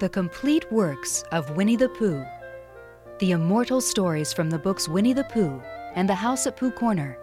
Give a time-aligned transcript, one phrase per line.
[0.00, 2.24] The complete works of Winnie the Pooh.
[3.18, 5.60] The immortal stories from the books Winnie the Pooh
[5.94, 7.18] and The House at Pooh Corner,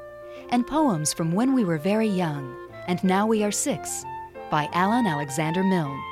[0.49, 2.55] and poems from when we were very young
[2.87, 4.05] and now we are six
[4.51, 6.03] by Alan Alexander Milne.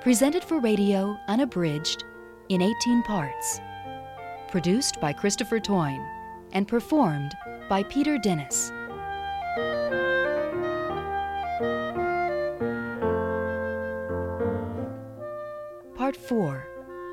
[0.00, 2.04] Presented for radio, unabridged,
[2.48, 3.60] in 18 parts.
[4.50, 6.08] Produced by Christopher Toyne
[6.52, 7.34] and performed
[7.68, 8.72] by Peter Dennis.
[16.28, 16.66] 4,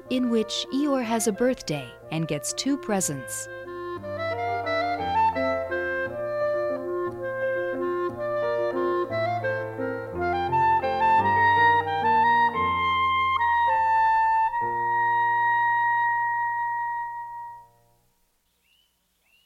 [0.09, 3.47] in which Eeyore has a birthday and gets two presents.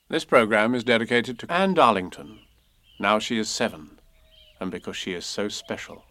[0.07, 2.39] This program is dedicated to Anne Darlington.
[2.99, 3.99] Now she is seven,
[4.61, 6.05] and because she is so special.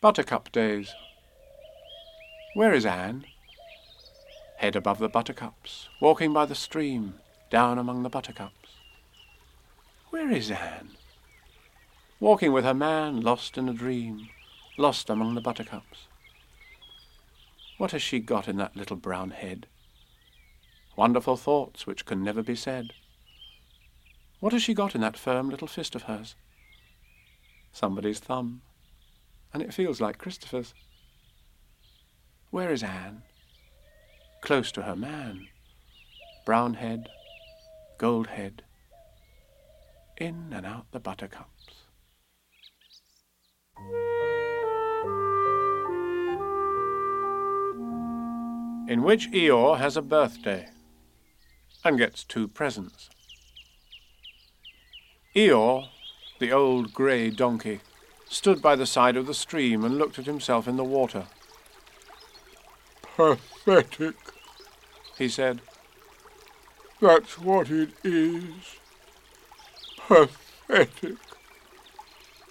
[0.00, 0.94] Buttercup Days.
[2.54, 3.24] Where is Anne?
[4.58, 7.14] Head above the buttercups, walking by the stream,
[7.50, 8.76] down among the buttercups.
[10.10, 10.90] Where is Anne?
[12.20, 14.28] Walking with her man, lost in a dream,
[14.76, 16.06] lost among the buttercups.
[17.78, 19.66] What has she got in that little brown head?
[20.96, 22.92] wonderful thoughts which can never be said.
[24.40, 26.34] What has she got in that firm little fist of hers?
[27.72, 28.62] Somebody's thumb,
[29.52, 30.74] and it feels like Christopher's.
[32.52, 33.22] Where is Anne?
[34.42, 35.48] Close to her man.
[36.44, 37.08] Brown head,
[37.96, 38.62] gold head,
[40.18, 41.48] in and out the buttercups.
[48.86, 50.68] In which Eeyore has a birthday
[51.82, 53.08] and gets two presents.
[55.34, 55.88] Eeyore,
[56.38, 57.80] the old grey donkey,
[58.28, 61.28] stood by the side of the stream and looked at himself in the water.
[63.16, 64.14] Pathetic,
[65.18, 65.60] he said.
[67.00, 68.78] That's what it is.
[69.98, 71.16] Pathetic.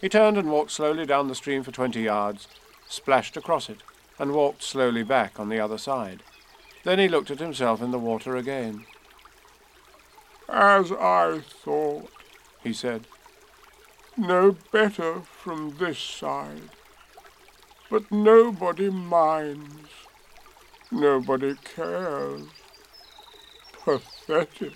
[0.01, 2.47] He turned and walked slowly down the stream for twenty yards,
[2.87, 3.81] splashed across it,
[4.19, 6.21] and walked slowly back on the other side.
[6.83, 8.85] Then he looked at himself in the water again.
[10.49, 12.09] As I thought,
[12.63, 13.05] he said.
[14.17, 16.69] No better from this side.
[17.89, 20.00] But nobody minds.
[20.91, 22.41] Nobody cares.
[23.85, 24.73] Pathetic.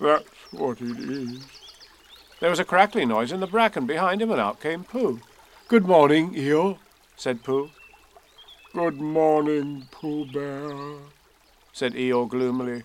[0.00, 1.40] That's what it is.
[2.40, 5.20] There was a crackling noise in the bracken behind him, and out came Pooh.
[5.68, 6.78] Good morning, Eeyore,
[7.16, 7.70] said Pooh.
[8.74, 10.96] Good morning, Pooh Bear,
[11.72, 12.82] said Eeyore gloomily.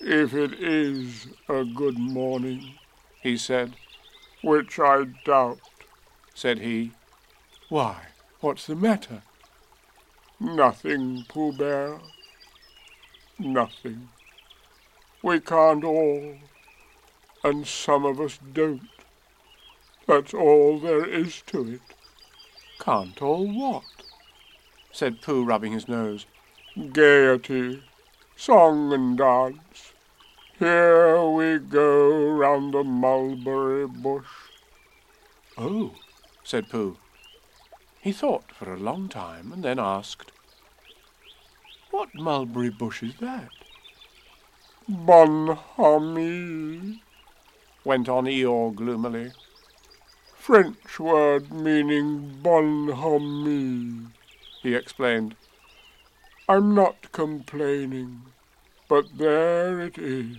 [0.00, 2.74] If it is a good morning,
[3.22, 3.76] he said.
[4.42, 5.58] Which I doubt,
[6.34, 6.92] said he.
[7.70, 7.96] Why,
[8.40, 9.22] what's the matter?
[10.38, 11.98] Nothing, Pooh Bear.
[13.38, 14.10] Nothing.
[15.22, 16.36] We can't all,
[17.42, 18.88] and some of us don't.
[20.06, 21.80] That's all there is to it.
[22.78, 23.84] Can't all what?
[24.92, 26.26] said Pooh, rubbing his nose.
[26.92, 27.82] Gaiety,
[28.36, 29.94] song and dance.
[30.58, 34.26] Here we go round the mulberry bush.
[35.56, 35.94] Oh,
[36.44, 36.98] said Pooh.
[38.06, 40.30] He thought for a long time and then asked,
[41.90, 43.48] What mulberry bush is that?
[44.88, 45.42] Bonhomie,
[47.84, 49.32] went on Eeyore gloomily.
[50.36, 54.06] French word meaning bonhomie,
[54.62, 55.34] he explained.
[56.48, 58.22] I'm not complaining,
[58.88, 60.36] but there it is.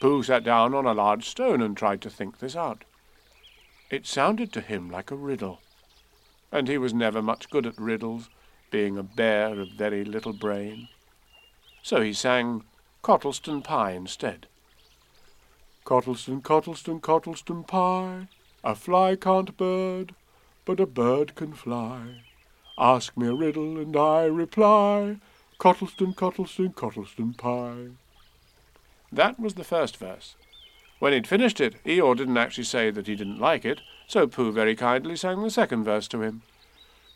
[0.00, 2.84] Pooh sat down on a large stone and tried to think this out.
[3.90, 5.60] It sounded to him like a riddle,
[6.52, 8.28] and he was never much good at riddles,
[8.70, 10.88] being a bear of very little brain.
[11.82, 12.62] So he sang
[13.02, 14.46] Cottleston Pie instead.
[15.84, 18.28] Cottleston, Cottleston, Cottleston pie,
[18.62, 20.14] a fly can't bird,
[20.64, 22.22] but a bird can fly.
[22.78, 25.16] Ask me a riddle and I reply,
[25.58, 27.96] Cottleston, Cottleston, Cottleston pie.
[29.10, 30.36] That was the first verse.
[31.02, 34.52] When he'd finished it, Eeyore didn't actually say that he didn't like it, so Pooh
[34.52, 36.42] very kindly sang the second verse to him.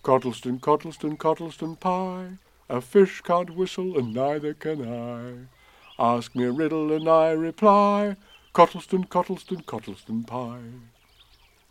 [0.03, 2.39] Cottleston, Cottleston, Cottleston pie,
[2.69, 6.03] a fish can't whistle and neither can I.
[6.03, 8.17] Ask me a riddle and I reply,
[8.53, 10.81] Cottleston, Cottleston, Cottleston pie.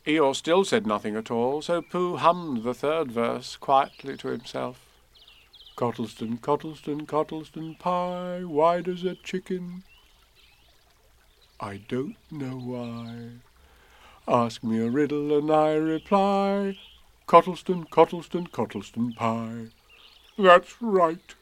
[0.08, 4.80] Eeyore still said nothing at all, so Pooh hummed the third verse quietly to himself.
[5.76, 9.84] Cottleston, Cottleston, Cottleston pie, white as a chicken.
[11.60, 13.30] I don't know why.
[14.28, 16.78] Ask me a riddle and I reply.
[17.28, 19.68] Cottleston, Cottleston, Cottleston pie.
[20.38, 21.34] That's right,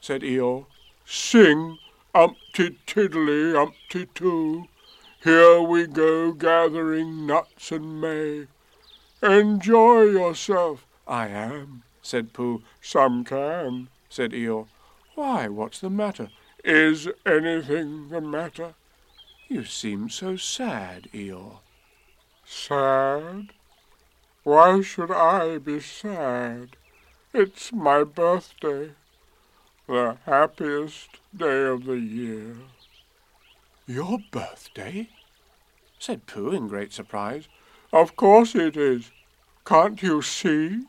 [0.00, 0.66] said Eeyore.
[1.06, 1.78] Sing,
[2.14, 4.68] umpty tiddly, umpty too.
[5.24, 8.48] Here we go gathering nuts and may.
[9.22, 10.86] Enjoy yourself.
[11.08, 12.62] I am, said Pooh.
[12.82, 14.66] Some can, said Eeyore.
[15.14, 16.28] Why, what's the matter?
[16.62, 18.74] Is anything the matter?
[19.52, 21.58] You seem so sad, Eeyore.
[22.46, 23.52] Sad?
[24.44, 26.78] Why should I be sad?
[27.34, 28.92] It's my birthday,
[29.86, 32.56] the happiest day of the year.
[33.86, 35.10] Your birthday?
[35.98, 37.46] said Pooh in great surprise.
[37.92, 39.10] Of course it is.
[39.66, 40.84] Can't you see?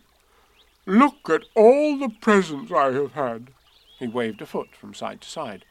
[0.85, 3.49] Look at all the presents I have had.
[3.99, 5.65] He waved a foot from side to side.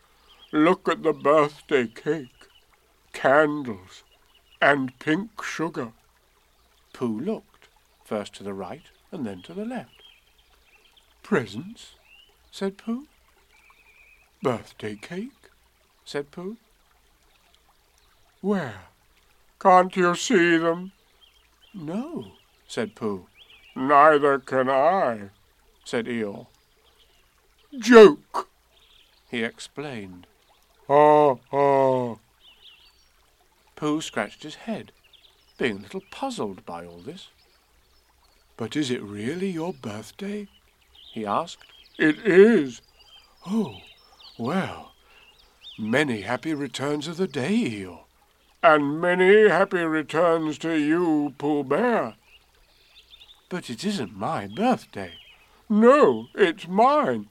[0.53, 2.42] Look at the birthday cake,
[3.13, 4.03] candles,
[4.61, 5.93] and pink sugar.
[6.93, 7.69] Pooh looked,
[8.05, 10.03] first to the right and then to the left.
[11.23, 11.95] Presents?
[12.51, 13.07] said Pooh.
[14.43, 15.51] Birthday cake?
[16.05, 16.57] said Pooh.
[18.41, 18.83] Where?
[19.61, 20.93] Can't you see them?
[21.73, 22.33] No,
[22.67, 23.27] said Pooh.
[23.77, 25.31] Neither can I,
[25.85, 26.47] said Eeyore.
[27.79, 28.49] Joke,
[29.31, 30.27] he explained.
[30.89, 32.17] Ha ha.
[33.83, 34.93] Pooh scratched his head,
[35.59, 37.31] being a little puzzled by all this.
[38.57, 40.47] But is it really your birthday?
[41.13, 41.73] he asked.
[41.99, 42.81] It is.
[43.45, 43.79] Oh,
[44.39, 44.93] well,
[45.77, 48.05] many happy returns of the day, Eeyore.
[48.63, 52.15] And many happy returns to you, Pooh Bear.
[53.49, 55.15] But it isn't my birthday.
[55.69, 57.27] No, it's mine.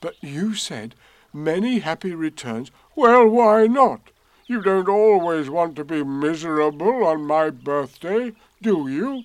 [0.00, 0.94] But you said
[1.34, 2.70] many happy returns.
[2.96, 4.11] Well, why not?
[4.52, 9.24] You don't always want to be miserable on my birthday, do you?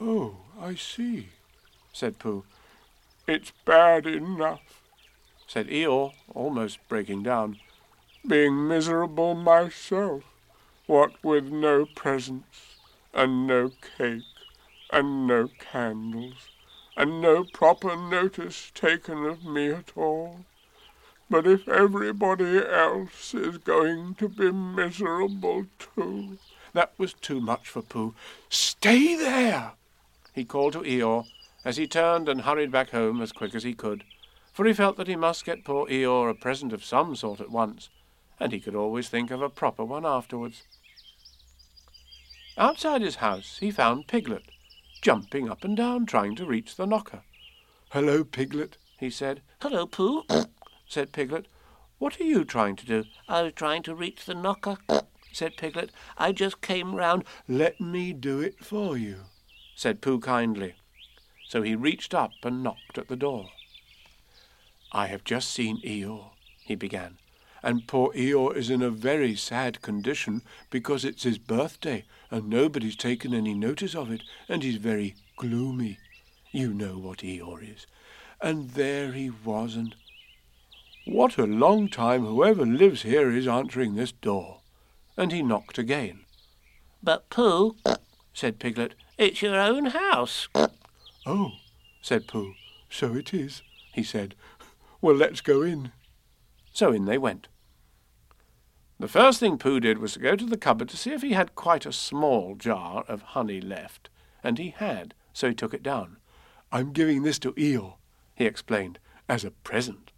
[0.00, 1.30] Oh, I see,
[1.92, 2.44] said Pooh.
[3.26, 4.84] It's bad enough,
[5.48, 7.58] said Eeyore, almost breaking down.
[8.24, 10.22] Being miserable myself,
[10.86, 12.76] what with no presents,
[13.12, 14.22] and no cake,
[14.92, 16.50] and no candles,
[16.96, 20.44] and no proper notice taken of me at all.
[21.32, 26.36] But if everybody else is going to be miserable too...
[26.74, 28.14] That was too much for Pooh.
[28.50, 29.72] Stay there!
[30.34, 31.24] he called to Eeyore
[31.64, 34.04] as he turned and hurried back home as quick as he could,
[34.52, 37.50] for he felt that he must get poor Eeyore a present of some sort at
[37.50, 37.88] once,
[38.38, 40.64] and he could always think of a proper one afterwards.
[42.58, 44.50] Outside his house he found Piglet,
[45.00, 47.22] jumping up and down trying to reach the knocker.
[47.92, 49.40] Hello, Piglet, he said.
[49.62, 50.24] Hello, Pooh,
[50.92, 51.46] said Piglet.
[51.98, 53.04] What are you trying to do?
[53.26, 54.76] I was trying to reach the knocker,
[55.32, 55.90] said Piglet.
[56.18, 57.24] I just came round.
[57.48, 59.20] Let me do it for you,
[59.74, 60.74] said Pooh kindly.
[61.48, 63.48] So he reached up and knocked at the door.
[64.92, 67.16] I have just seen Eeyore, he began,
[67.62, 72.96] and poor Eeyore is in a very sad condition because it's his birthday and nobody's
[72.96, 75.98] taken any notice of it, and he's very gloomy.
[76.50, 77.86] You know what Eeyore is.
[78.40, 79.94] And there he was, and
[81.04, 84.60] what a long time whoever lives here is answering this door.
[85.16, 86.20] And he knocked again.
[87.02, 87.76] But, Pooh,
[88.32, 90.48] said Piglet, it's your own house.
[91.26, 91.52] Oh,
[92.00, 92.54] said Pooh,
[92.88, 94.34] so it is, he said.
[95.00, 95.92] Well, let's go in.
[96.72, 97.48] So in they went.
[98.98, 101.32] The first thing Pooh did was to go to the cupboard to see if he
[101.32, 104.08] had quite a small jar of honey left,
[104.44, 106.18] and he had, so he took it down.
[106.70, 107.96] I'm giving this to Eeyore,
[108.36, 110.11] he explained, as a present.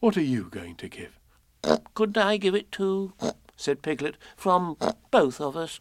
[0.00, 1.18] What are you going to give?
[1.94, 3.14] Couldn't I give it to,
[3.56, 4.76] said Piglet, from
[5.10, 5.80] both of us?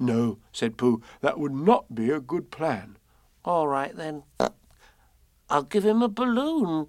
[0.00, 2.96] No, said Pooh, that would not be a good plan.
[3.44, 4.24] All right, then.
[5.48, 6.88] I'll give him a balloon.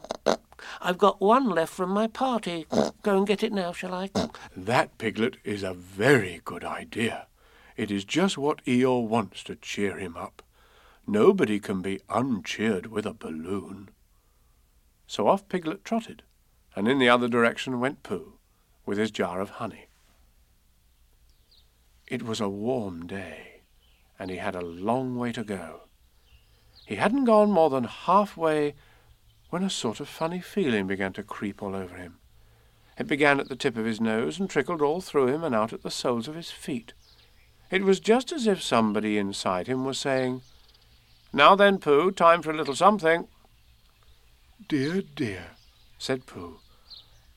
[0.81, 2.65] I've got one left from my party.
[3.03, 4.09] Go and get it now, shall I?
[4.57, 7.27] That, Piglet, is a very good idea.
[7.77, 10.41] It is just what Eeyore wants to cheer him up.
[11.05, 13.89] Nobody can be uncheered with a balloon.
[15.05, 16.23] So off Piglet trotted,
[16.75, 18.33] and in the other direction went Pooh,
[18.85, 19.87] with his jar of honey.
[22.07, 23.61] It was a warm day,
[24.19, 25.81] and he had a long way to go.
[26.85, 28.75] He hadn't gone more than halfway
[29.49, 32.17] when a sort of funny feeling began to creep all over him.
[32.97, 35.73] It began at the tip of his nose and trickled all through him and out
[35.73, 36.93] at the soles of his feet.
[37.71, 40.41] It was just as if somebody inside him was saying,
[41.31, 43.27] Now then, Pooh, time for a little something.
[44.67, 45.51] Dear, dear,
[45.97, 46.59] said Pooh,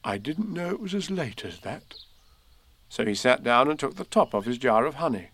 [0.06, 1.82] I didn't know it was as late as that.
[2.88, 5.30] So he sat down and took the top off his jar of honey.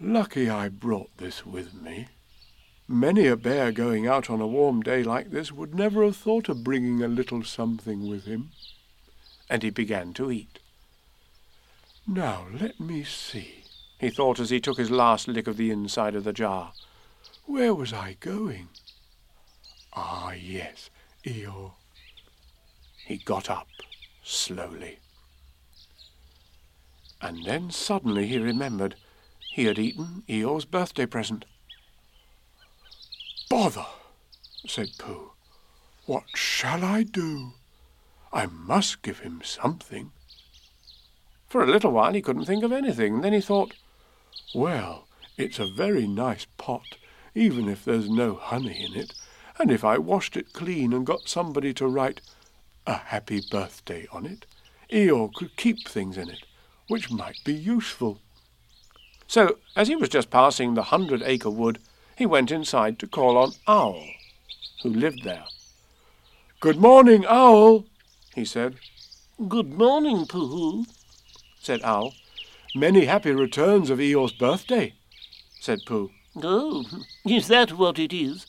[0.00, 2.08] Lucky I brought this with me.
[2.88, 6.48] Many a bear going out on a warm day like this would never have thought
[6.48, 8.52] of bringing a little something with him.
[9.50, 10.58] And he began to eat.
[12.06, 13.64] Now let me see,
[13.98, 16.72] he thought as he took his last lick of the inside of the jar.
[17.44, 18.68] Where was I going?
[19.92, 20.88] Ah, yes,
[21.26, 21.72] Eeyore.
[23.10, 23.66] He got up
[24.22, 25.00] slowly.
[27.20, 28.94] And then suddenly he remembered
[29.52, 31.44] he had eaten Eeyore's birthday present.
[33.48, 33.86] Bother,
[34.64, 35.32] said Pooh.
[36.06, 37.54] What shall I do?
[38.32, 40.12] I must give him something.
[41.48, 43.16] For a little while he couldn't think of anything.
[43.16, 43.74] And then he thought,
[44.54, 46.96] Well, it's a very nice pot,
[47.34, 49.14] even if there's no honey in it,
[49.58, 52.20] and if I washed it clean and got somebody to write
[52.90, 54.46] a happy birthday on it,
[54.90, 56.44] Eeyore could keep things in it,
[56.88, 58.18] which might be useful.
[59.28, 61.78] So, as he was just passing the hundred acre wood,
[62.16, 64.04] he went inside to call on Owl,
[64.82, 65.44] who lived there.
[66.58, 67.86] Good morning, Owl,
[68.34, 68.74] he said.
[69.48, 70.84] Good morning, Pooh,
[71.60, 72.12] said Owl.
[72.74, 74.94] Many happy returns of Eeyore's birthday,
[75.60, 76.10] said Pooh.
[76.42, 76.84] Oh,
[77.24, 78.46] is that what it is?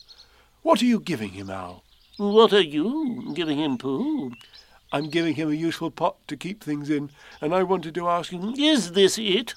[0.62, 1.81] What are you giving him, Owl?
[2.22, 4.30] What are you giving him, Pooh?
[4.92, 7.10] I'm giving him a useful pot to keep things in,
[7.40, 8.54] and I wanted to ask him...
[8.56, 9.54] Is this it?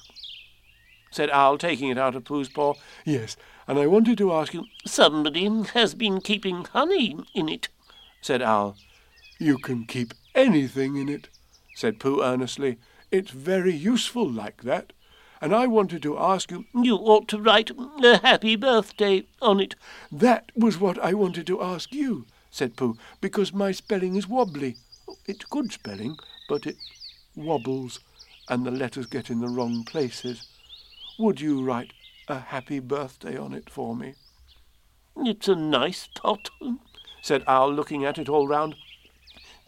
[1.12, 2.74] said Owl, taking it out of Pooh's paw.
[3.06, 4.66] Yes, and I wanted to ask you...
[4.84, 7.70] Somebody has been keeping honey in it,
[8.20, 8.78] said Owl.
[9.38, 11.30] You can keep anything in it,
[11.76, 12.80] said Pooh earnestly.
[13.12, 14.92] It's very useful like that.
[15.40, 16.66] And I wanted to ask you...
[16.74, 17.70] You ought to write
[18.04, 19.76] a happy birthday on it.
[20.12, 24.78] That was what I wanted to ask you, said Pooh, because my spelling is wobbly.
[25.26, 26.16] It's good spelling,
[26.48, 26.78] but it
[27.36, 28.00] wobbles,
[28.48, 30.48] and the letters get in the wrong places.
[31.20, 31.92] Would you write
[32.30, 34.14] a happy birthday on it for me?
[35.18, 36.50] It's a nice pot,
[37.22, 38.76] said Owl, looking at it all round.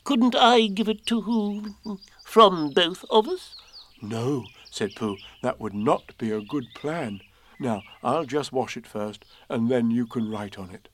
[0.05, 1.75] Couldn't I give it to who?
[2.23, 3.53] From both of us?
[4.01, 7.19] No, said Pooh, that would not be a good plan.
[7.59, 10.87] Now, I'll just wash it first, and then you can write on it.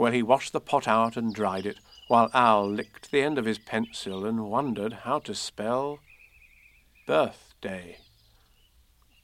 [0.00, 1.76] Well, he washed the pot out and dried it,
[2.08, 5.98] while Owl licked the end of his pencil and wondered how to spell
[7.06, 7.98] birthday.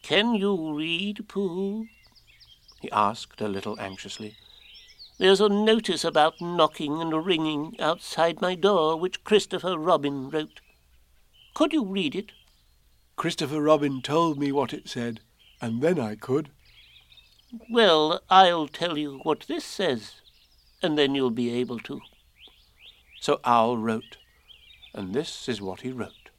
[0.03, 1.87] Can you read, Pooh?
[2.83, 4.37] he asked a little anxiously.
[5.17, 10.61] There's a notice about knocking and ringing outside my door which Christopher Robin wrote.
[11.55, 12.33] Could you read it?
[13.17, 15.21] Christopher Robin told me what it said,
[15.59, 16.51] and then I could.
[17.71, 20.21] Well, I'll tell you what this says,
[20.83, 22.01] and then you'll be able to.
[23.21, 24.19] So Owl wrote,
[24.95, 26.31] and this is what he wrote.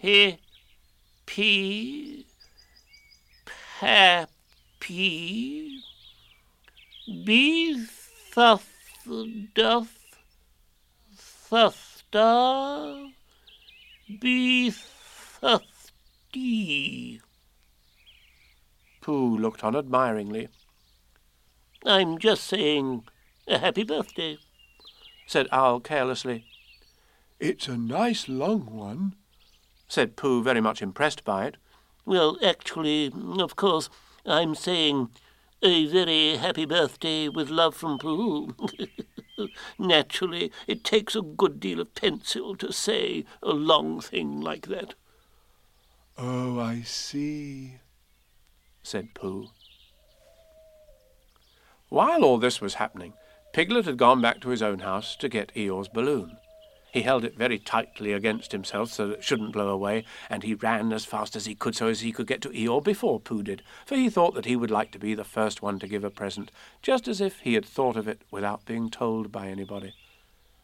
[0.00, 0.38] Happy,
[3.80, 4.28] happy,
[7.24, 7.84] be
[8.32, 8.68] thuff
[9.54, 9.98] doth
[11.50, 13.10] thufta
[14.20, 14.70] be
[15.40, 17.20] thufty.
[19.00, 20.48] Pooh looked on admiringly.
[21.84, 23.04] I'm just saying
[23.46, 24.38] a happy birthday,
[25.26, 26.44] said Owl carelessly.
[27.38, 29.14] It's a nice long one,
[29.86, 31.56] said Pooh, very much impressed by it.
[32.04, 33.88] Well, actually, of course,
[34.26, 35.10] I'm saying
[35.62, 38.54] a very happy birthday with love from Pooh.
[39.78, 44.94] Naturally, it takes a good deal of pencil to say a long thing like that.
[46.16, 47.76] Oh, I see,
[48.82, 49.50] said Pooh.
[51.88, 53.14] While all this was happening,
[53.54, 56.36] Piglet had gone back to his own house to get Eeyore's balloon.
[56.92, 60.54] He held it very tightly against himself so that it shouldn't blow away, and he
[60.54, 63.42] ran as fast as he could so as he could get to Eeyore before Pooh
[63.42, 66.04] did, for he thought that he would like to be the first one to give
[66.04, 66.50] a present,
[66.82, 69.94] just as if he had thought of it without being told by anybody.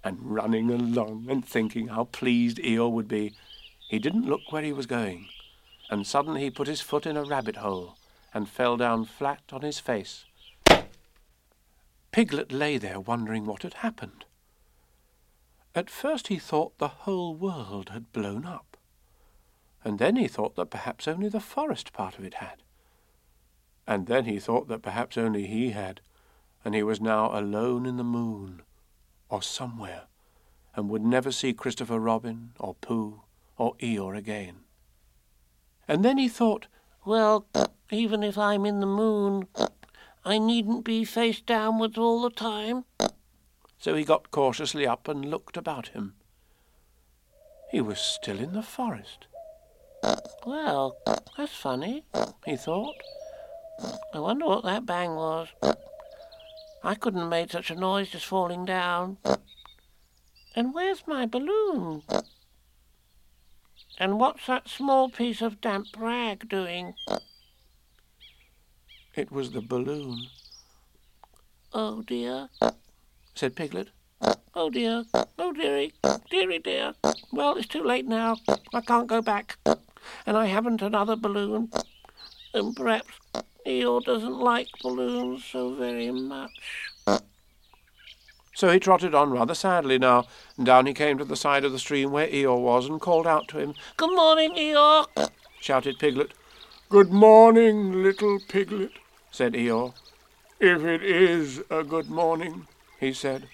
[0.02, 3.32] And running along and thinking how pleased Eeyore would be,
[3.88, 5.28] he didn't look where he was going,
[5.90, 7.96] and suddenly he put his foot in a rabbit hole
[8.34, 10.24] and fell down flat on his face.
[12.14, 14.24] Piglet lay there wondering what had happened.
[15.74, 18.76] At first he thought the whole world had blown up,
[19.82, 22.62] and then he thought that perhaps only the forest part of it had.
[23.84, 26.00] And then he thought that perhaps only he had,
[26.64, 28.62] and he was now alone in the moon,
[29.28, 30.02] or somewhere,
[30.76, 33.22] and would never see Christopher Robin, or Pooh,
[33.58, 34.60] or Eeyore again.
[35.88, 36.68] And then he thought,
[37.04, 37.48] Well,
[37.90, 39.48] even if I'm in the moon,
[40.24, 42.84] I needn't be face downwards all the time.
[43.78, 46.14] So he got cautiously up and looked about him.
[47.70, 49.26] He was still in the forest.
[50.46, 50.96] Well,
[51.36, 52.04] that's funny,
[52.46, 52.94] he thought.
[54.14, 55.48] I wonder what that bang was.
[56.82, 59.18] I couldn't have made such a noise just falling down.
[60.54, 62.02] And where's my balloon?
[63.98, 66.94] And what's that small piece of damp rag doing?
[69.16, 70.26] It was the balloon,
[71.72, 72.48] Oh dear,
[73.34, 73.90] said Piglet.
[74.54, 75.04] oh dear,
[75.38, 75.92] oh dearie,
[76.30, 76.94] dearie dear.
[77.32, 78.38] Well, it's too late now.
[78.72, 79.56] I can't go back.
[80.26, 81.70] And I haven't another balloon.
[82.54, 83.08] And perhaps
[83.66, 86.50] Eeyore doesn't like balloons so very much.
[88.54, 91.72] So he trotted on rather sadly now, and down he came to the side of
[91.72, 93.74] the stream where Eeyore was, and called out to him.
[93.96, 95.30] Good morning, Eeyore.
[95.60, 96.32] Shouted Piglet,
[96.88, 98.92] Good morning, little piglet.
[99.34, 99.92] Said Eeyore.
[100.60, 102.68] If it is a good morning,
[103.00, 103.48] He said,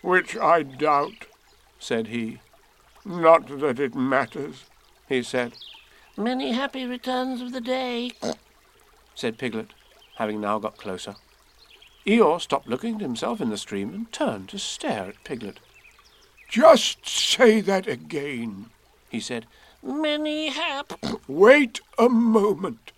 [0.00, 1.26] which I doubt,
[1.78, 2.38] said he,
[3.04, 4.64] not that it matters.
[5.06, 5.52] he said,
[6.16, 8.12] Many happy returns of the day.
[9.14, 9.74] said Piglet,
[10.16, 11.16] having now got closer.
[12.06, 15.60] Eeyore stopped looking at himself in the stream and turned to stare at Piglet.
[16.48, 18.70] Just say that again.
[19.10, 19.44] He said,
[19.82, 20.94] Many hap.
[21.28, 22.92] Wait a moment.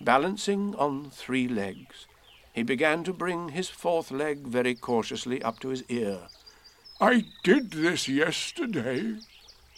[0.00, 2.06] Balancing on three legs,
[2.52, 6.20] he began to bring his fourth leg very cautiously up to his ear.
[7.00, 9.16] I did this yesterday.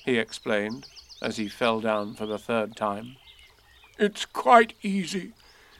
[0.05, 0.87] He explained,
[1.21, 3.17] as he fell down for the third time.
[3.99, 5.33] It's quite easy.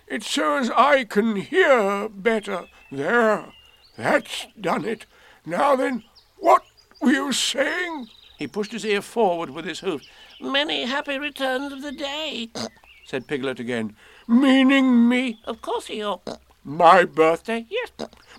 [0.09, 2.67] It's so as I can hear better.
[2.91, 3.53] There,
[3.97, 5.07] that's done it.
[5.47, 6.03] Now then,
[6.37, 6.63] what
[7.01, 8.09] were you saying?
[8.39, 10.03] He pushed his ear forward with his hoof,
[10.41, 12.51] Many happy returns of the day.
[13.07, 13.95] said Piglet again.
[14.29, 16.21] Meaning me, Of course, Eeyore.
[16.65, 17.91] my birthday, Yes,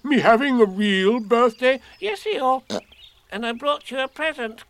[0.04, 1.80] me having a real birthday.
[2.00, 2.64] yes, Eeyore.
[3.32, 4.64] And I brought you a present.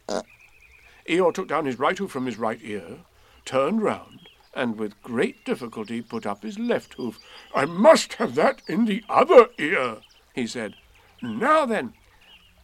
[1.07, 2.99] Eeyore took down his right hoof from his right ear,
[3.45, 4.19] turned round,
[4.55, 7.19] and with great difficulty put up his left hoof.
[7.53, 9.97] I must have that in the other ear.
[10.33, 10.75] He said,
[11.21, 11.93] Now then,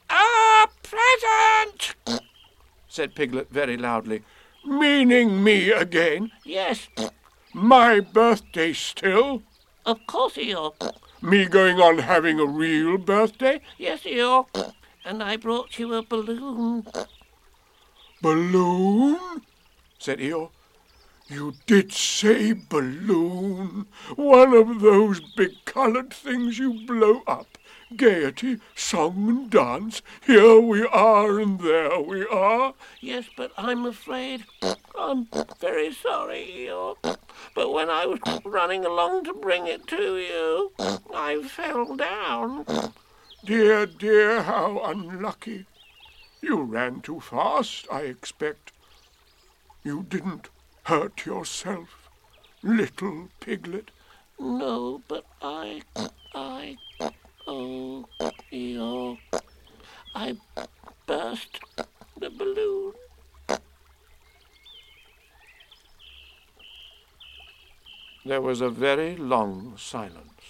[0.09, 1.95] A present!
[2.87, 4.23] said Piglet very loudly.
[4.65, 6.31] Meaning me again.
[6.43, 6.87] Yes,
[7.53, 9.43] My birthday still.
[9.85, 10.73] of course, Eeyore.
[11.21, 13.59] Me going on having a real birthday.
[13.77, 14.73] Yes, Eeyore.
[15.03, 16.85] And I brought you a balloon.
[18.21, 19.41] Balloon?
[19.97, 20.51] said Eeyore.
[21.27, 23.85] You did say balloon.
[24.15, 27.57] One of those big coloured things you blow up.
[27.95, 30.01] Gaiety, song and dance.
[30.25, 32.73] Here we are and there we are.
[32.99, 34.45] Yes, but I'm afraid.
[35.01, 35.27] I'm
[35.59, 37.17] very sorry, Eeyore.
[37.55, 40.71] But when I was running along to bring it to you,
[41.13, 42.65] I fell down.
[43.45, 45.65] Dear, dear, how unlucky.
[46.41, 48.73] You ran too fast, I expect.
[49.83, 50.49] You didn't
[50.83, 52.09] hurt yourself,
[52.61, 53.91] little piglet.
[54.37, 55.81] No, but I,
[56.35, 56.77] I,
[57.47, 58.05] oh,
[58.51, 59.17] Eeyore,
[60.13, 60.37] I
[61.07, 61.59] burst
[62.19, 62.93] the balloon.
[68.25, 70.43] There was a very long silence.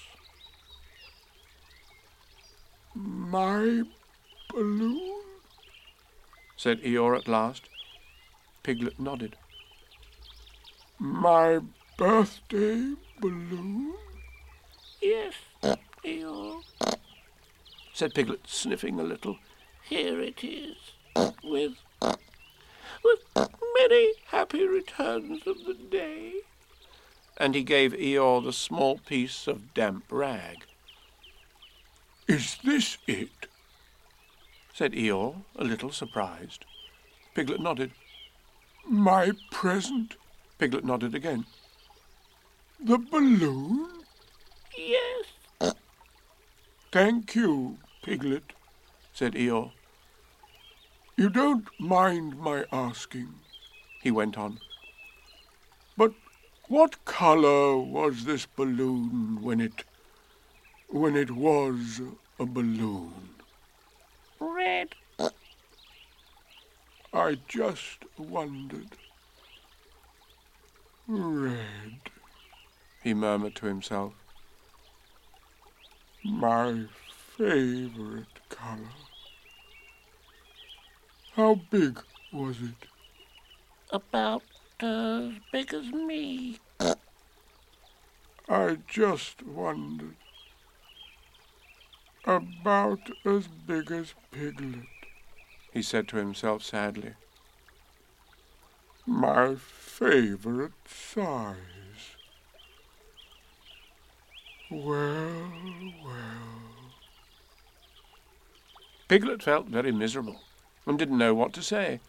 [2.95, 3.83] My
[4.49, 5.21] balloon?
[6.57, 7.69] said Eeyore at last.
[8.63, 9.37] Piglet nodded.
[10.97, 11.59] My
[11.97, 13.93] birthday balloon?
[15.01, 15.75] Yes, uh.
[16.03, 16.61] Eeyore,
[17.93, 19.37] said Piglet, sniffing a little.
[19.83, 20.75] here it is,
[21.15, 21.31] uh.
[21.43, 21.75] with,
[23.03, 23.19] with
[23.77, 26.33] many happy returns of the day.
[27.39, 30.65] And he gave Eeyore the small piece of damp rag.
[32.27, 33.47] Is this it?
[34.73, 36.65] said Eeyore, a little surprised.
[37.33, 37.91] Piglet nodded.
[38.85, 40.15] My present?
[40.57, 41.45] Piglet nodded again.
[42.79, 43.89] The balloon?
[44.77, 45.73] Yes,
[46.91, 48.53] Thank you, Piglet.
[49.13, 49.71] said Eeyore.
[51.17, 53.35] You don't mind my asking,
[54.01, 54.59] He went on.
[56.69, 59.83] What colour was this balloon when it
[60.87, 62.01] when it was
[62.39, 63.29] a balloon?
[64.39, 64.89] red.
[65.19, 65.29] Uh,
[67.13, 68.95] I just wondered.
[71.07, 72.11] Red,
[73.03, 74.13] He murmured to himself.
[76.23, 76.85] my
[77.37, 78.93] favourite colour.
[81.33, 81.99] How big
[82.31, 82.87] was it?
[83.91, 84.43] About
[84.81, 86.57] as big as me.
[88.47, 90.15] I just wondered.
[92.25, 94.85] About as big as Piglet.
[95.71, 97.13] He said to himself sadly.
[99.05, 101.55] My favourite size.
[104.69, 105.51] Well,
[106.03, 106.59] well.
[109.07, 110.41] Piglet felt very miserable
[110.85, 111.99] and didn't know what to say.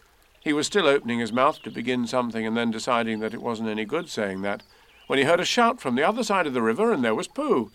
[0.41, 3.69] He was still opening his mouth to begin something and then deciding that it wasn't
[3.69, 4.63] any good saying that,
[5.07, 7.27] when he heard a shout from the other side of the river, and there was
[7.27, 7.71] Pooh.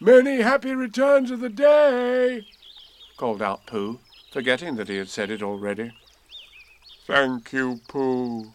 [0.00, 2.46] Many happy returns of the day,
[3.16, 4.00] called out Pooh,
[4.32, 5.92] forgetting that he had said it already.
[7.06, 8.52] Thank you, Pooh.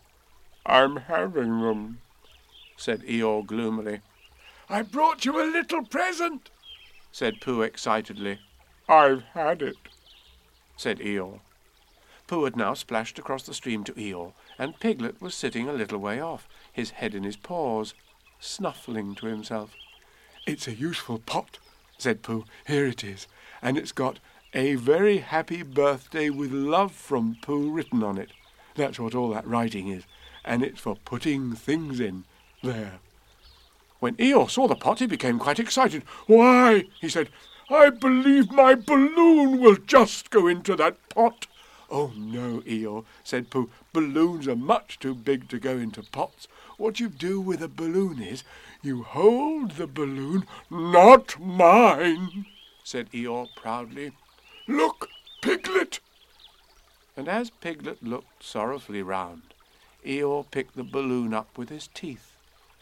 [0.66, 2.00] I'm having them,
[2.78, 4.02] said Eeyore gloomily.
[4.70, 6.50] I brought you a little present,
[7.12, 8.40] said Pooh excitedly.
[8.90, 9.78] I've had it,
[10.78, 11.40] said Eeyore.
[12.28, 16.00] Pooh had now splashed across the stream to Eeyore, and Piglet was sitting a little
[16.00, 17.94] way off, his head in his paws,
[18.40, 19.72] snuffling to himself.
[20.48, 21.60] It's a useful pot,
[21.98, 22.46] said Pooh.
[22.66, 23.28] Here it is,
[23.62, 24.20] and it's got
[24.54, 28.32] a very happy birthday with love from Pooh written on it.
[28.76, 30.04] That's what all that writing is,
[30.44, 32.24] and it's for putting things in.
[32.64, 33.00] There.
[34.00, 36.04] When Eeyore saw the pot, he became quite excited.
[36.26, 37.30] Why, he said,
[37.70, 41.48] I believe my balloon will just go into that pot.
[41.90, 43.70] Oh, no, Eeyore, said Pooh.
[43.94, 46.48] Balloons are much too big to go into pots.
[46.78, 48.44] What you do with a balloon is
[48.82, 52.48] you hold the balloon, not mine,
[52.84, 54.14] said Eeyore proudly.
[54.68, 55.10] Look,
[55.42, 56.00] Piglet!
[57.16, 59.54] And as Piglet looked sorrowfully round,
[60.04, 62.36] Eeyore picked the balloon up with his teeth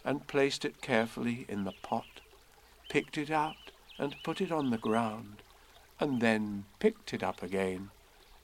[0.05, 2.21] and placed it carefully in the pot,
[2.89, 5.41] picked it out and put it on the ground,
[5.99, 7.91] and then picked it up again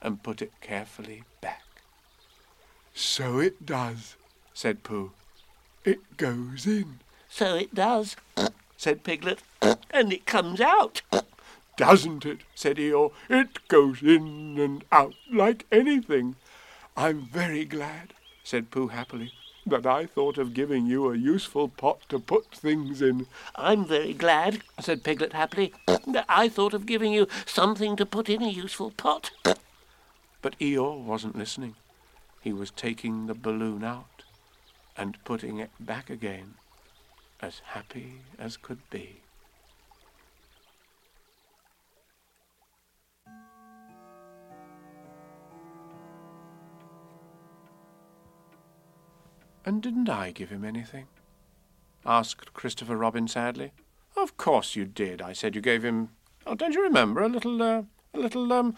[0.02, 1.64] and put it carefully back.
[2.94, 4.16] So it does,
[4.54, 5.12] said Pooh.
[5.86, 7.00] It goes in.
[7.30, 8.16] So it does,
[8.78, 9.40] said Piglet,
[9.92, 11.02] and it comes out.
[11.78, 12.40] Doesn't it?
[12.56, 13.14] said Eeyore.
[13.30, 16.36] It goes in and out like anything.
[16.98, 19.32] I'm very glad, said Pooh happily,
[19.66, 23.28] that I thought of giving you a useful pot to put things in.
[23.56, 28.28] I'm very glad, said Piglet happily, that I thought of giving you something to put
[28.28, 29.32] in a useful pot.
[30.42, 31.76] But Eeyore wasn't listening.
[32.42, 34.24] He was taking the balloon out
[34.96, 36.56] and putting it back again,
[37.42, 39.22] as happy as could be.
[49.66, 51.08] And didn't I give him anything?
[52.06, 53.72] asked Christopher Robin sadly.
[54.18, 55.22] Of course you did.
[55.22, 56.10] I said you gave him.
[56.48, 58.76] Oh, don't you remember a little, uh, a little, um,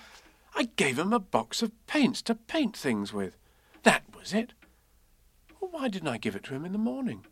[0.55, 3.37] I gave him a box of paints to paint things with.
[3.83, 4.53] That was it.
[5.59, 7.25] Well, why didn't I give it to him in the morning?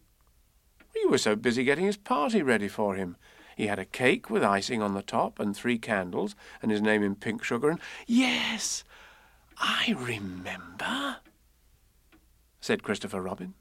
[0.95, 3.17] You were so busy getting his party ready for him.
[3.55, 7.03] He had a cake with icing on the top and three candles and his name
[7.03, 8.83] in pink sugar and yes,
[9.57, 11.17] I remember,
[12.61, 13.53] said Christopher Robin.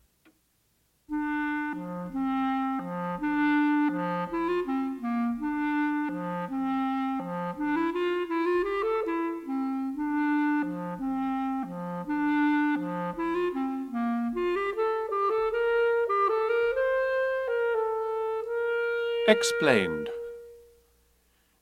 [19.29, 20.09] Explained.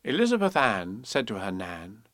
[0.05, 2.05] Elizabeth Ann said to her Nan,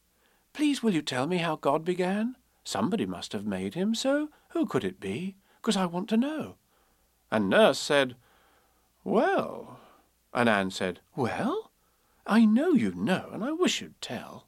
[0.55, 2.37] Please will you tell me how God began?
[2.65, 5.37] Somebody must have made him, so who could it be?
[5.57, 6.55] Because I want to know.
[7.31, 8.17] And Nurse said,
[9.05, 9.79] Well.
[10.33, 11.71] And Ann said, Well?
[12.27, 14.47] I know you know, and I wish you'd tell.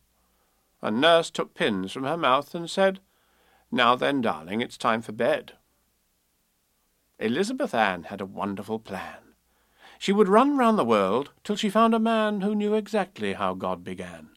[0.81, 3.01] And Nurse took pins from her mouth and said,
[3.71, 5.53] Now then, darling, it's time for bed.
[7.19, 9.24] Elizabeth Ann had a wonderful plan.
[9.99, 13.55] She would run round the world till she found a man who knew exactly how
[13.55, 14.31] God began.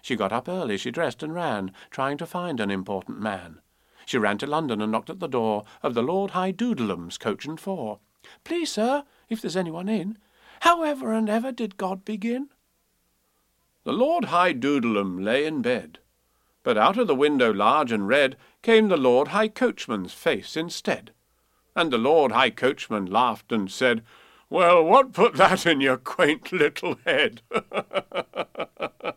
[0.00, 3.60] She got up early, she dressed and ran, trying to find an important man.
[4.04, 7.44] She ran to London and knocked at the door of the Lord High Doodleum's coach
[7.44, 8.00] and four.
[8.44, 10.18] Please, sir, if there's anyone in,
[10.60, 12.48] however and ever did God begin?
[13.84, 15.98] The Lord High Doodleum lay in bed,
[16.62, 21.12] but out of the window large and red came the Lord High Coachman's face instead.
[21.74, 24.02] And the Lord High Coachman laughed and said,
[24.52, 27.40] well, what put that in your quaint little head?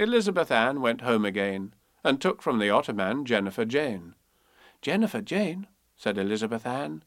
[0.00, 4.16] Elizabeth Ann went home again, and took from the ottoman Jennifer Jane.
[4.82, 7.04] Jennifer Jane, said Elizabeth Ann,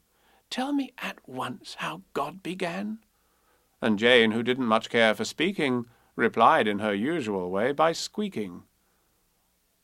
[0.48, 3.00] tell me at once how God began.
[3.82, 5.84] And Jane, who didn't much care for speaking,
[6.16, 8.62] replied in her usual way by squeaking.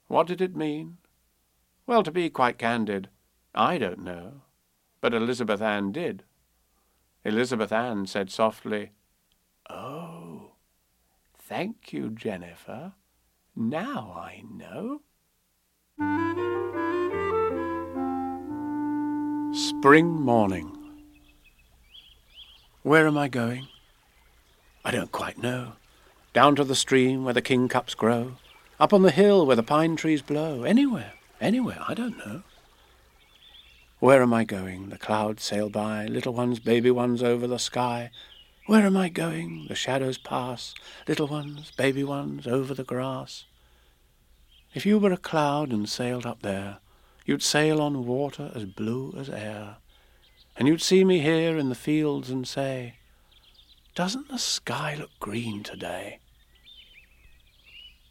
[0.06, 0.96] What did it mean?
[1.86, 3.10] Well, to be quite candid,
[3.54, 4.40] I don't know,
[5.02, 6.24] but Elizabeth Ann did.
[7.24, 8.92] Elizabeth Ann said softly,
[9.68, 10.52] Oh,
[11.38, 12.94] thank you, Jennifer.
[13.54, 15.02] Now I know.
[19.52, 20.76] Spring morning.
[22.82, 23.68] Where am I going?
[24.84, 25.72] I don't quite know.
[26.32, 28.36] Down to the stream where the kingcups grow,
[28.78, 32.42] up on the hill where the pine trees blow, anywhere, anywhere, I don't know.
[34.00, 34.88] Where am I going?
[34.88, 38.10] The clouds sail by, little ones, baby ones over the sky.
[38.64, 39.66] Where am I going?
[39.68, 40.74] The shadows pass,
[41.06, 43.44] little ones, baby ones over the grass.
[44.72, 46.78] If you were a cloud and sailed up there,
[47.26, 49.76] you'd sail on water as blue as air.
[50.56, 52.94] And you'd see me here in the fields and say,
[53.94, 56.20] Doesn't the sky look green today?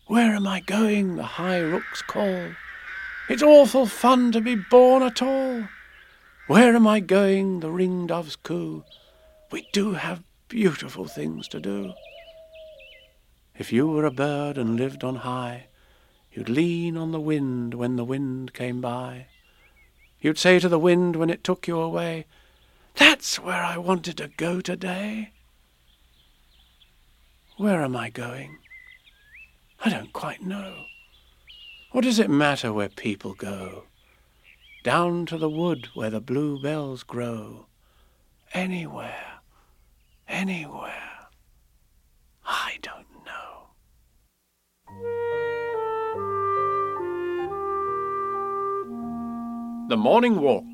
[0.06, 1.16] Where am I going?
[1.16, 2.52] The high rooks call.
[3.28, 5.64] It's awful fun to be born at all.
[6.50, 7.60] Where am I going?
[7.60, 8.84] The ringdoves coo.
[9.52, 11.94] We do have beautiful things to do.
[13.56, 15.68] If you were a bird and lived on high,
[16.32, 19.28] you'd lean on the wind when the wind came by.
[20.22, 22.26] You'd say to the wind when it took you away,
[22.96, 25.34] That's where I wanted to go today.
[27.58, 28.58] Where am I going?
[29.86, 30.86] I don't quite know.
[31.92, 33.84] What does it matter where people go?
[34.84, 37.66] Down to the wood where the bluebells grow.
[38.54, 39.40] Anywhere,
[40.28, 41.28] anywhere,
[42.46, 43.68] I don't know.
[49.90, 50.66] The Morning Walk.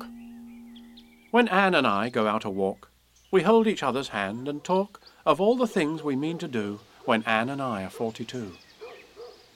[1.32, 2.90] When Anne and I go out a walk,
[3.30, 6.80] we hold each other's hand and talk of all the things we mean to do
[7.04, 8.52] when Anne and I are forty-two.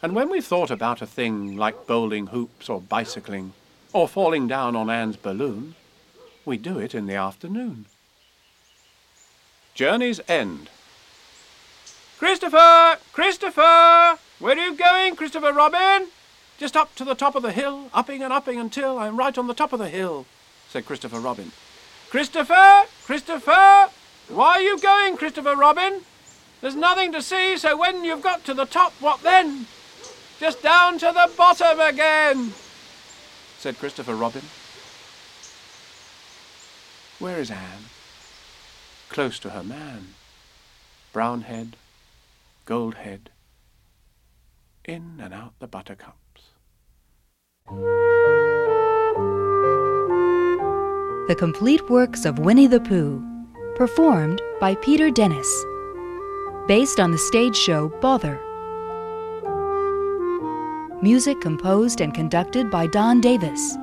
[0.02, 3.52] And when we've thought about a thing like bowling hoops or bicycling,
[3.92, 5.74] or falling down on Anne's balloon,
[6.44, 7.86] we do it in the afternoon.
[9.74, 10.68] Journey's End.
[12.18, 12.98] Christopher!
[13.12, 14.18] Christopher!
[14.38, 16.08] Where are you going, Christopher Robin?
[16.58, 19.46] Just up to the top of the hill, upping and upping until I'm right on
[19.46, 20.26] the top of the hill,
[20.68, 21.52] said Christopher Robin.
[22.10, 22.84] Christopher!
[23.04, 23.90] Christopher!
[24.28, 26.02] Why are you going, Christopher Robin?
[26.60, 29.66] There's nothing to see, so when you've got to the top, what then?
[30.38, 32.52] Just down to the bottom again
[33.60, 34.40] said Christopher Robin.
[37.18, 37.84] Where is Anne?
[39.10, 40.14] Close to her man.
[41.12, 41.76] Brown head,
[42.64, 43.28] gold head,
[44.86, 46.14] in and out the buttercups.
[51.28, 53.22] The complete works of Winnie the Pooh,
[53.76, 55.66] performed by Peter Dennis.
[56.66, 58.40] Based on the stage show Bother
[61.02, 63.78] Music composed and conducted by Don Davis.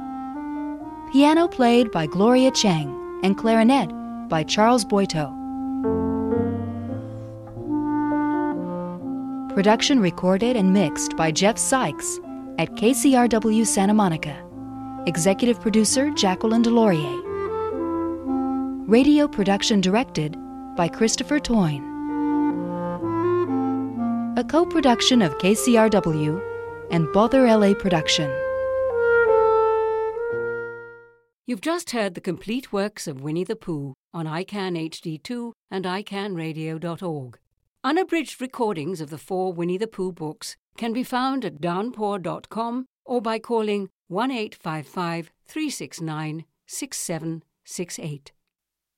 [1.12, 3.90] Piano played by Gloria Chang and clarinet
[4.30, 5.34] by Charles Boito.
[9.52, 12.20] Production recorded and mixed by Jeff Sykes
[12.60, 14.38] at KCRW Santa Monica.
[15.08, 17.24] Executive producer Jacqueline Delorier.
[18.88, 20.38] Radio production directed
[20.76, 21.84] by Christopher Toyne.
[24.38, 26.47] A co production of KCRW
[26.92, 28.30] and Bother LA production.
[31.46, 37.40] You've just heard the complete works of Winnie the Pooh on ICANN HD2 and ICANNradio.org.
[37.84, 43.22] Unabridged recordings of the four Winnie the Pooh books can be found at downpour.com or
[43.22, 48.32] by calling 1 855 369 6768.